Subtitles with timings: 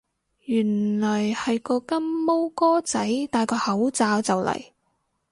[0.45, 4.71] 原來係個金毛哥仔戴個口罩就嚟